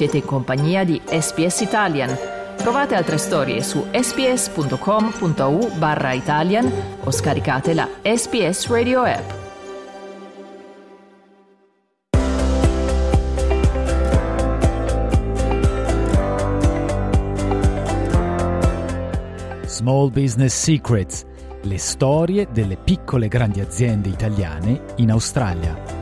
[0.00, 2.16] Siete in compagnia di SPS Italian.
[2.56, 6.72] Trovate altre storie su sps.com.au barra Italian
[7.04, 9.30] o scaricate la SPS Radio app.
[19.66, 21.26] Small Business Secrets,
[21.60, 25.99] le storie delle piccole e grandi aziende italiane in Australia.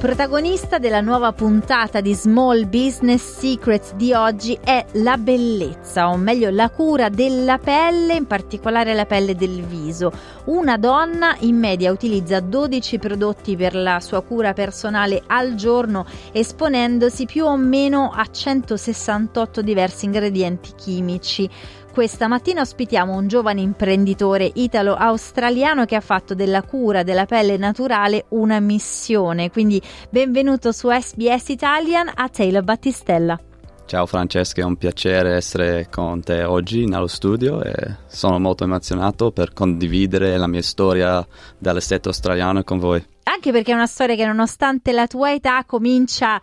[0.00, 6.48] Protagonista della nuova puntata di Small Business Secrets di oggi è la bellezza, o meglio
[6.48, 10.10] la cura della pelle, in particolare la pelle del viso.
[10.46, 17.26] Una donna in media utilizza 12 prodotti per la sua cura personale al giorno, esponendosi
[17.26, 21.46] più o meno a 168 diversi ingredienti chimici.
[21.92, 28.26] Questa mattina ospitiamo un giovane imprenditore italo-australiano che ha fatto della cura della pelle naturale
[28.28, 29.50] una missione.
[29.50, 33.38] Quindi benvenuto su SBS Italian a Taylor Battistella.
[33.86, 39.32] Ciao Francesca, è un piacere essere con te oggi nello studio e sono molto emozionato
[39.32, 41.26] per condividere la mia storia
[41.58, 43.04] dall'estate australiano con voi.
[43.24, 46.40] Anche perché è una storia che nonostante la tua età comincia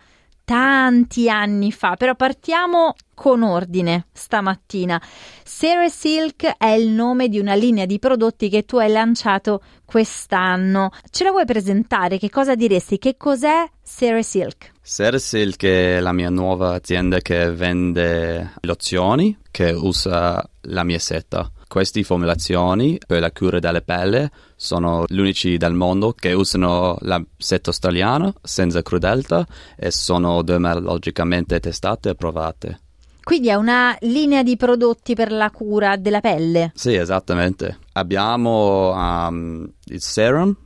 [0.48, 4.98] tanti anni fa, però partiamo con ordine stamattina.
[5.44, 10.88] Sarah Silk è il nome di una linea di prodotti che tu hai lanciato quest'anno.
[11.10, 12.16] Ce la vuoi presentare?
[12.16, 12.96] Che cosa diresti?
[12.96, 14.72] Che cos'è Sarah Silk?
[14.80, 21.52] Sarah Silk è la mia nuova azienda che vende lozioni che usa la mia seta.
[21.68, 27.22] Queste formulazioni per la cura della pelle sono gli unici del mondo che usano la
[27.36, 32.80] seta australiana senza crudeltà e sono dermatologicamente testate e provate.
[33.22, 36.72] Quindi è una linea di prodotti per la cura della pelle?
[36.74, 37.78] Sì, esattamente.
[37.92, 40.56] Abbiamo um, il serum,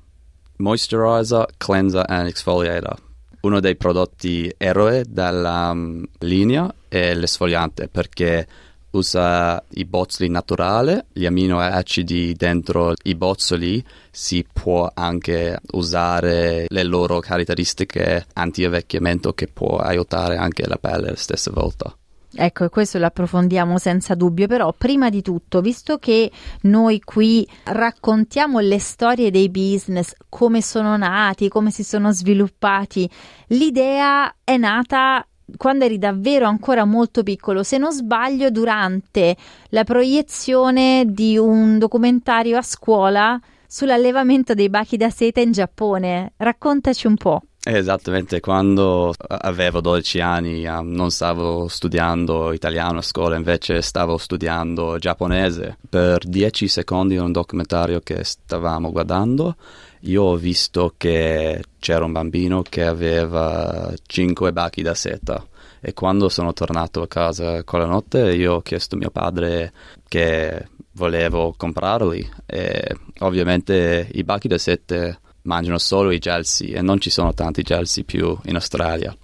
[0.56, 2.96] moisturizer, cleanser e exfoliator.
[3.42, 8.46] Uno dei prodotti eroe della um, linea è l'esfoliante perché
[8.92, 17.20] usa i bozzoli naturali, gli aminoacidi dentro i bozzoli si può anche usare le loro
[17.20, 21.94] caratteristiche anti-invecchiamento che può aiutare anche la pelle la stessa volta.
[22.34, 26.30] Ecco, questo lo approfondiamo senza dubbio, però prima di tutto, visto che
[26.62, 33.08] noi qui raccontiamo le storie dei business, come sono nati, come si sono sviluppati,
[33.48, 35.26] l'idea è nata
[35.56, 39.36] quando eri davvero ancora molto piccolo, se non sbaglio, durante
[39.70, 46.32] la proiezione di un documentario a scuola sull'allevamento dei bachi da seta in Giappone.
[46.36, 47.42] Raccontaci un po'.
[47.64, 54.98] Esattamente, quando avevo 12 anni um, non stavo studiando italiano a scuola, invece stavo studiando
[54.98, 55.78] giapponese.
[55.88, 59.54] Per 10 secondi in un documentario che stavamo guardando,
[60.00, 65.46] io ho visto che c'era un bambino che aveva 5 bachi da seta
[65.80, 69.72] e quando sono tornato a casa quella notte io ho chiesto a mio padre
[70.08, 77.00] che volevo comprarli e ovviamente i bachi da seta mangiano solo i gelsi e non
[77.00, 79.16] ci sono tanti gelsi più in Australia.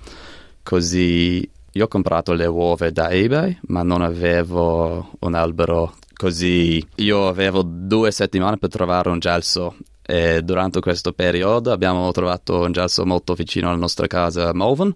[0.62, 6.84] Così io ho comprato le uova da eBay, ma non avevo un albero così.
[6.96, 12.72] Io avevo due settimane per trovare un gelso e durante questo periodo abbiamo trovato un
[12.72, 14.94] gelso molto vicino alla nostra casa Malvern.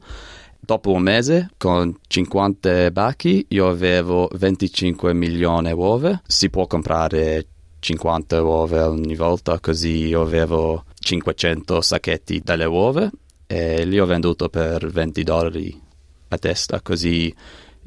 [0.59, 6.21] Dopo un mese, con 50 bachi, io avevo 25 milioni di uova.
[6.27, 7.47] Si può comprare
[7.81, 13.11] 50 uova ogni volta, così io avevo 500 sacchetti dalle uova
[13.47, 15.81] e li ho venduto per 20 dollari
[16.29, 17.35] a testa, così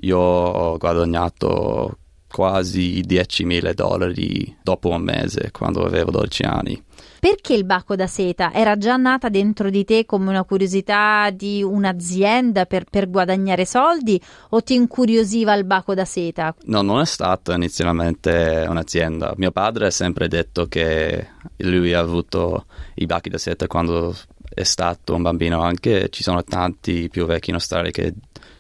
[0.02, 1.98] io ho guadagnato
[2.36, 6.84] quasi 10.000 dollari dopo un mese quando avevo 12 anni.
[7.18, 8.52] Perché il baco da seta?
[8.52, 14.22] Era già nata dentro di te come una curiosità di un'azienda per, per guadagnare soldi
[14.50, 16.54] o ti incuriosiva il baco da seta?
[16.66, 19.34] No, non è stata inizialmente un'azienda.
[19.38, 21.30] Mio padre ha sempre detto che
[21.60, 22.66] lui ha avuto
[22.96, 24.14] i bacchi da seta quando
[24.54, 28.14] è stato un bambino, anche ci sono tanti più vecchi in Australia che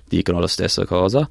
[0.08, 1.28] dicono la stessa cosa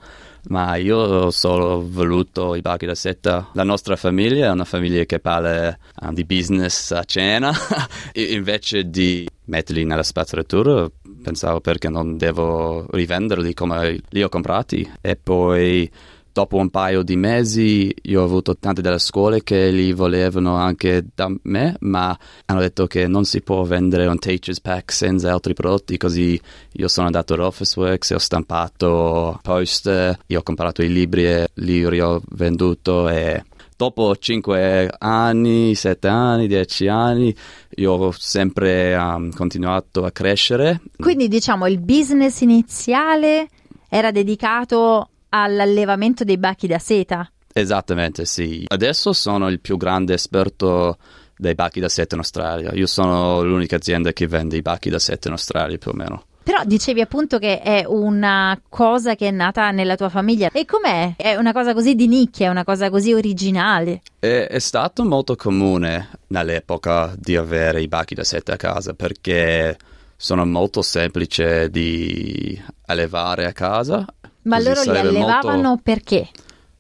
[0.48, 3.48] ma io ho solo voluto i bachi da seta.
[3.52, 7.52] La nostra famiglia è una famiglia che parla uh, di business a cena,
[8.12, 10.86] invece di metterli nella spazzatura
[11.22, 15.90] pensavo perché non devo rivenderli come li ho comprati e poi
[16.34, 21.04] dopo un paio di mesi io ho avuto tante delle scuole che li volevano anche
[21.14, 25.54] da me, ma hanno detto che non si può vendere un Teacher's Pack senza altri
[25.54, 26.38] prodotti, così
[26.72, 31.50] io sono andato ad Officeworks e ho stampato poster, io ho comprato i libri e
[31.54, 33.44] li ho venduto e
[33.76, 37.36] dopo 5 anni, 7 anni, 10 anni,
[37.76, 40.80] io ho sempre um, continuato a crescere.
[40.96, 43.48] Quindi diciamo il business iniziale
[43.88, 45.10] era dedicato
[45.42, 47.28] all'allevamento dei bachi da seta?
[47.52, 48.64] Esattamente, sì.
[48.66, 50.98] Adesso sono il più grande esperto
[51.36, 52.72] dei bachi da seta in Australia.
[52.72, 56.24] Io sono l'unica azienda che vende i bachi da seta in Australia più o meno.
[56.44, 60.50] Però dicevi appunto che è una cosa che è nata nella tua famiglia.
[60.52, 61.14] E com'è?
[61.16, 64.02] È una cosa così di nicchia, è una cosa così originale.
[64.18, 69.76] È, è stato molto comune nell'epoca di avere i bachi da seta a casa perché
[70.16, 74.04] sono molto semplici di allevare a casa.
[74.44, 76.28] Ma Così loro li allevavano molto perché?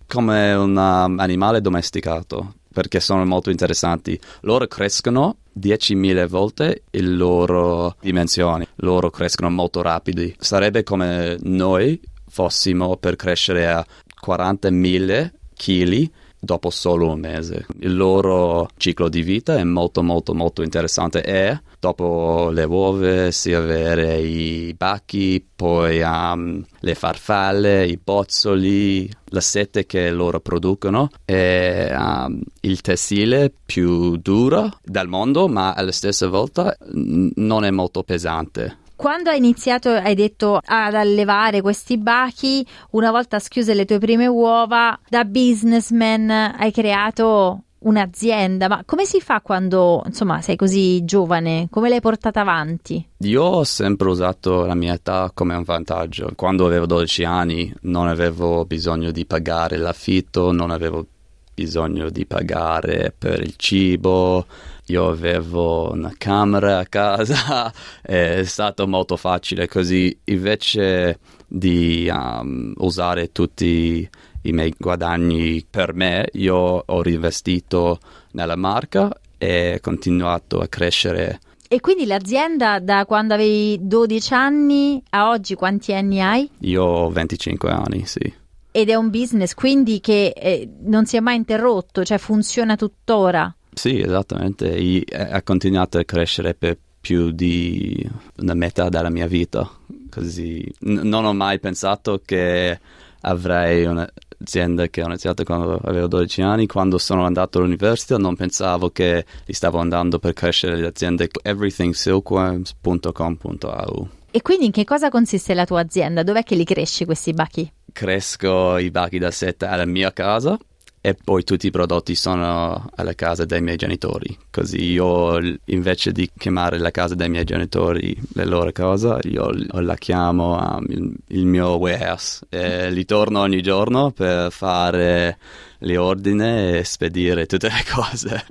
[0.06, 4.18] come un um, animale domesticato perché sono molto interessanti.
[4.40, 10.34] Loro crescono 10.000 volte le loro dimensioni, loro crescono molto rapidi.
[10.38, 13.84] Sarebbe come noi fossimo per crescere a
[14.26, 16.10] 40.000 kg
[16.44, 17.66] dopo solo un mese.
[17.80, 23.52] Il loro ciclo di vita è molto molto molto interessante e dopo le uova si
[23.52, 31.92] avere i bacchi, poi um, le farfalle, i bozzoli, la sete che loro producono è
[31.96, 38.02] um, il tessile più duro del mondo ma alla stessa volta n- non è molto
[38.02, 38.82] pesante.
[38.96, 44.26] Quando hai iniziato, hai detto ad allevare questi bachi, una volta schiuse le tue prime
[44.26, 51.68] uova, da businessman hai creato un'azienda, ma come si fa quando, insomma, sei così giovane?
[51.70, 53.06] Come l'hai portata avanti?
[53.18, 56.30] Io ho sempre usato la mia età come un vantaggio.
[56.34, 61.06] Quando avevo 12 anni non avevo bisogno di pagare l'affitto, non avevo
[61.54, 64.46] bisogno di pagare per il cibo,
[64.86, 67.72] io avevo una camera a casa,
[68.02, 74.08] è stato molto facile così invece di um, usare tutti
[74.42, 77.98] i miei guadagni per me, io ho reinvestito
[78.32, 81.40] nella marca e continuato a crescere.
[81.66, 86.48] E quindi l'azienda da quando avevi 12 anni a oggi quanti anni hai?
[86.60, 88.32] Io ho 25 anni, sì.
[88.70, 93.54] Ed è un business quindi che eh, non si è mai interrotto, cioè funziona tuttora.
[93.74, 94.74] Sì, esattamente.
[94.74, 99.68] E ha continuato a crescere per più di una metà della mia vita.
[100.10, 102.80] Così N- non ho mai pensato che
[103.20, 106.66] avrei un'azienda che ho iniziato quando avevo 12 anni.
[106.66, 114.08] Quando sono andato all'università non pensavo che li stavo andando per crescere le aziende everythingsilkworms.com.au.
[114.30, 116.22] E quindi in che cosa consiste la tua azienda?
[116.22, 117.70] Dov'è che li cresci questi bachi?
[117.92, 120.58] Cresco i bachi da seta alla mia casa
[121.06, 124.34] e poi tutti i prodotti sono alla casa dei miei genitori.
[124.50, 129.96] Così io invece di chiamare la casa dei miei genitori le loro cose, io la
[129.96, 135.36] chiamo um, il, il, mio warehouse e li torno ogni giorno per fare
[135.84, 138.44] le ordine e spedire tutte le cose.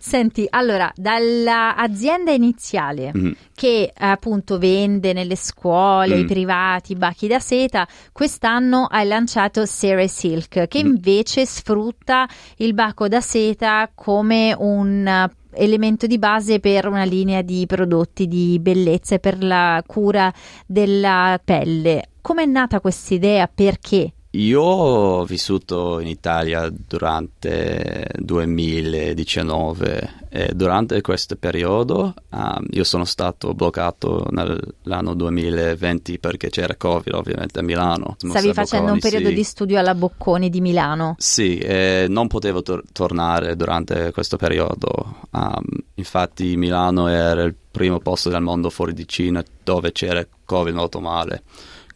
[0.00, 3.32] Senti, allora, dall'azienda iniziale mm-hmm.
[3.54, 6.20] che appunto vende nelle scuole, mm.
[6.20, 10.86] i privati, i bachi da seta, quest'anno hai lanciato Sere Silk che mm.
[10.86, 17.64] invece sfrutta il bacco da seta come un elemento di base per una linea di
[17.66, 20.32] prodotti di bellezza e per la cura
[20.66, 22.10] della pelle.
[22.20, 23.48] Come è nata questa idea?
[23.52, 24.12] Perché?
[24.36, 33.54] Io ho vissuto in Italia durante 2019 e durante questo periodo um, io sono stato
[33.54, 38.16] bloccato nell'anno 2020 perché c'era Covid ovviamente a Milano.
[38.18, 39.34] Stavi facendo Bocconi, un periodo sì.
[39.34, 41.14] di studio alla Bocconi di Milano?
[41.16, 45.20] Sì, e non potevo tor- tornare durante questo periodo.
[45.30, 45.62] Um,
[45.94, 51.00] infatti Milano era il primo posto del mondo fuori di Cina dove c'era Covid molto
[51.00, 51.42] male.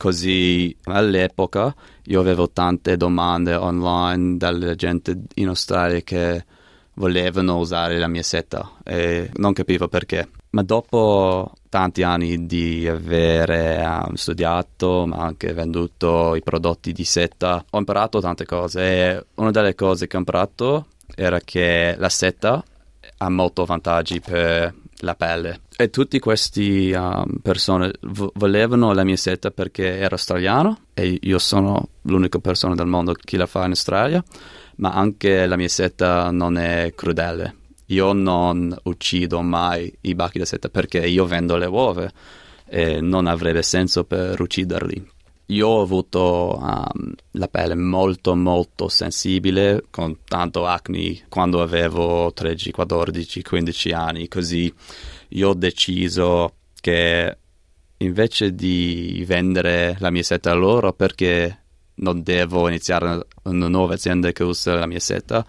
[0.01, 6.43] Così all'epoca io avevo tante domande online dalla gente in Australia che
[6.95, 10.27] volevano usare la mia seta e non capivo perché.
[10.53, 17.63] Ma dopo tanti anni di avere um, studiato ma anche venduto i prodotti di seta
[17.69, 22.65] ho imparato tante cose e una delle cose che ho imparato era che la seta
[23.19, 25.61] ha molti vantaggi per la pelle.
[25.77, 31.39] E tutte queste um, persone v- volevano la mia seta perché ero australiano e io
[31.39, 34.23] sono l'unica persona del mondo che la fa in Australia,
[34.77, 37.57] ma anche la mia seta non è crudele.
[37.87, 42.11] Io non uccido mai i bachi da seta perché io vendo le uova
[42.67, 45.11] e non avrebbe senso per ucciderli.
[45.51, 52.71] Io ho avuto um, la pelle molto molto sensibile con tanto acne quando avevo 13,
[52.71, 54.73] 14, 15 anni, così
[55.31, 57.37] io ho deciso che
[57.97, 61.59] invece di vendere la mia seta a loro perché
[61.95, 65.45] non devo iniziare una nuova azienda che usa la mia seta,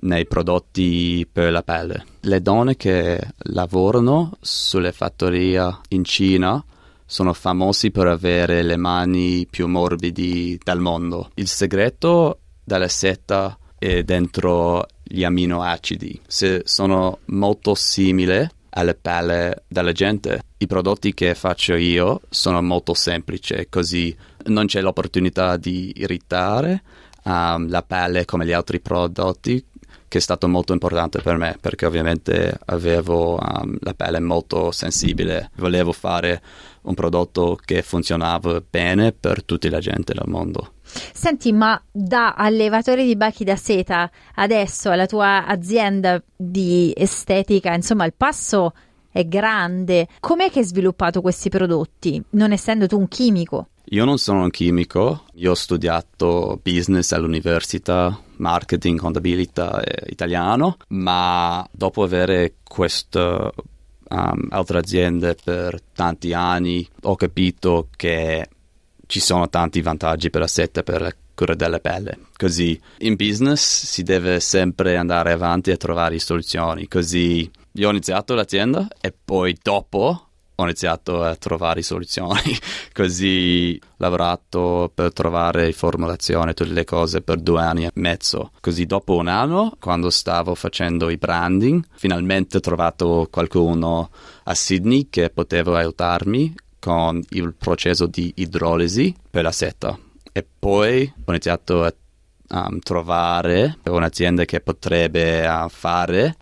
[0.00, 2.04] nei prodotti per la pelle.
[2.20, 6.62] Le donne che lavorano sulle fattorie in Cina
[7.06, 11.30] sono famosi per avere le mani più morbidi del mondo.
[11.34, 16.20] Il segreto della seta è dentro gli aminoacidi.
[16.26, 22.92] Se sono molto simili alla pelle della gente, i prodotti che faccio io sono molto
[22.92, 24.14] semplici, così
[24.46, 26.82] non c'è l'opportunità di irritare
[27.26, 29.64] um, la pelle come gli altri prodotti
[30.08, 35.50] che è stato molto importante per me perché ovviamente avevo um, la pelle molto sensibile,
[35.56, 36.40] volevo fare
[36.86, 40.72] un prodotto che funzionava bene per tutta la gente del mondo.
[40.82, 48.04] Senti, ma da allevatore di bachi da seta adesso alla tua azienda di estetica, insomma,
[48.04, 48.72] il passo
[49.10, 50.08] è grande.
[50.20, 53.68] Com'è che hai sviluppato questi prodotti, non essendo tu un chimico?
[53.90, 61.66] Io non sono un chimico, io ho studiato business all'università, marketing, contabilità e italiano, ma
[61.70, 63.52] dopo avere queste
[64.08, 68.48] um, altre aziende per tanti anni ho capito che
[69.06, 72.18] ci sono tanti vantaggi per la setta per la cura della pelle.
[72.36, 76.88] Così in business si deve sempre andare avanti e trovare soluzioni.
[76.88, 80.25] Così io ho iniziato l'azienda e poi dopo
[80.56, 82.56] ho iniziato a trovare soluzioni.
[82.92, 88.52] Così ho lavorato per trovare formulazione, tutte le cose per due anni e mezzo.
[88.60, 94.10] Così dopo un anno, quando stavo facendo i branding, finalmente ho trovato qualcuno
[94.44, 99.98] a Sydney che poteva aiutarmi con il processo di idrolisi per la seta.
[100.32, 101.92] E poi ho iniziato a
[102.48, 106.36] um, trovare un'azienda che potrebbe uh, fare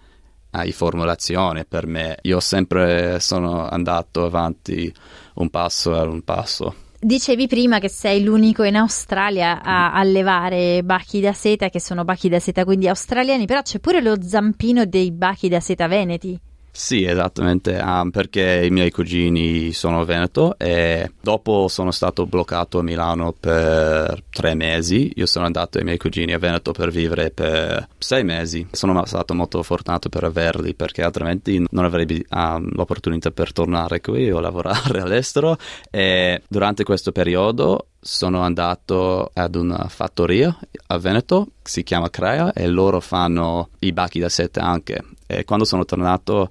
[0.63, 2.19] di formulazione per me.
[2.23, 4.93] Io sempre sono andato avanti
[5.35, 6.75] un passo a un passo.
[7.01, 12.31] Dicevi prima che sei l'unico in Australia a allevare bachi da seta, che sono bachi
[12.31, 16.41] da seta quindi australiani, però c'è pure lo zampino dei bachi da seta veneti.
[16.77, 22.83] Sì, esattamente, um, perché i miei cugini sono veneto e dopo sono stato bloccato a
[22.83, 25.13] Milano per tre mesi.
[25.15, 28.67] Io sono andato ai miei cugini a Veneto per vivere per sei mesi.
[28.73, 34.33] Sono stato molto fortunato per averli perché altrimenti non avrei um, l'opportunità per tornare qui
[34.33, 35.57] o lavorare all'estero.
[35.93, 40.55] E durante questo periodo sono andato ad una fattoria
[40.89, 45.03] a Veneto, si chiama Crea, e loro fanno i bachi da sette anche.
[45.27, 46.51] E quando sono tornato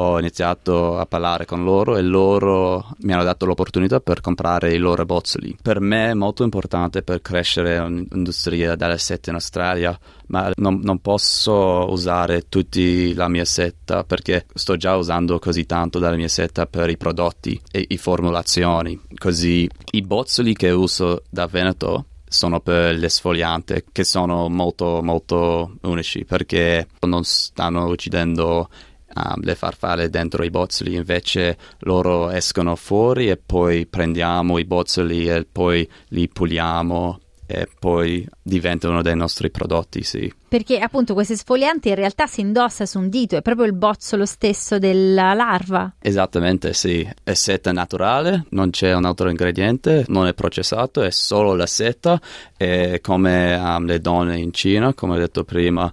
[0.00, 4.78] ho iniziato a parlare con loro e loro mi hanno dato l'opportunità per comprare i
[4.78, 5.56] loro bozzoli.
[5.60, 11.00] Per me è molto importante per crescere un'industria della setta in Australia, ma non, non,
[11.00, 12.66] posso usare tutta
[13.14, 17.60] la mia setta perché sto già usando così tanto della mia setta per i prodotti
[17.72, 19.00] e le formulazioni.
[19.16, 26.26] Così i bozzoli che uso da Veneto sono per l'esfoliante che sono molto molto unici
[26.26, 28.68] perché non stanno uccidendo
[29.14, 35.28] um, le farfalle dentro i bozzoli, invece loro escono fuori e poi prendiamo i bozzoli
[35.28, 40.30] e poi li puliamo e poi diventano dei nostri prodotti, sì.
[40.46, 44.26] Perché appunto questo esfoliante in realtà si indossa su un dito, è proprio il bozzolo
[44.26, 45.94] stesso della larva.
[45.98, 47.08] Esattamente, sì.
[47.24, 52.20] È seta naturale, non c'è un altro ingrediente, non è processato, è solo la seta
[52.54, 55.90] e come um, le donne in Cina, come ho detto prima,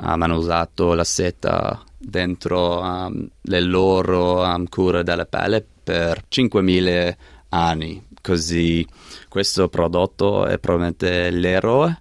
[0.00, 7.14] um, hanno usato la seta dentro um, le loro um, cure della pelle per 5.000
[7.48, 8.04] anni.
[8.20, 8.86] Così
[9.28, 12.00] questo prodotto è probabilmente l'eroe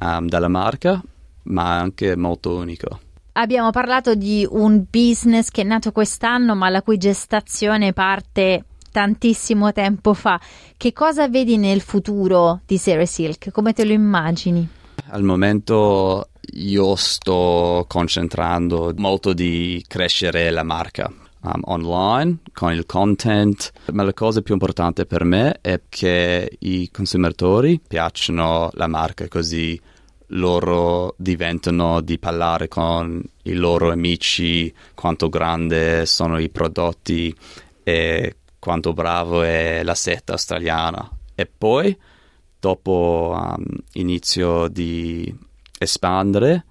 [0.00, 1.02] um, della marca,
[1.44, 3.00] ma anche molto unico.
[3.32, 9.72] Abbiamo parlato di un business che è nato quest'anno, ma la cui gestazione parte tantissimo
[9.72, 10.40] tempo fa.
[10.76, 13.50] Che cosa vedi nel futuro di Sarah Silk?
[13.50, 14.66] Come te lo immagini?
[15.08, 21.12] Al momento io sto concentrando molto di crescere la marca.
[21.42, 26.90] Um, online con il content, ma la cosa più importante per me è che i
[26.90, 29.80] consumatori piacciono la marca così
[30.30, 37.32] loro diventano di parlare con i loro amici quanto grande sono i prodotti
[37.84, 41.96] e quanto bravo è la seta australiana e poi
[42.58, 45.32] dopo um, inizio di
[45.78, 46.64] espandere,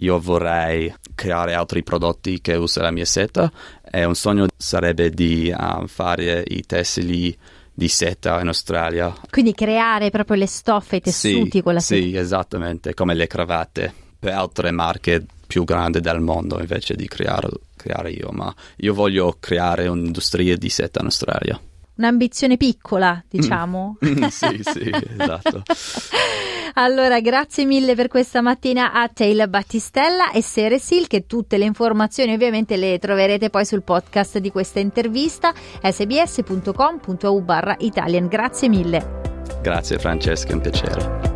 [0.00, 3.50] io vorrei creare altri prodotti che usano la mia seta
[3.90, 7.36] e un sogno sarebbe di uh, fare i tessili
[7.72, 9.14] di seta in Australia.
[9.30, 12.02] Quindi creare proprio le stoffe, i tessuti sì, con la seta.
[12.02, 17.48] Sì, esattamente, come le cravatte per altre marche più grandi del mondo invece di creare,
[17.76, 21.60] creare io, ma io voglio creare un'industria di seta in Australia
[21.96, 23.98] un'ambizione piccola, diciamo.
[24.04, 24.24] Mm.
[24.28, 25.62] sì, sì, esatto.
[26.78, 31.64] Allora, grazie mille per questa mattina a Taylor Battistella e Sere Silk e tutte le
[31.64, 38.26] informazioni ovviamente le troverete poi sul podcast di questa intervista sbs.com.au barra Italian.
[38.26, 39.20] Grazie mille.
[39.62, 41.35] Grazie Francesca, è un piacere.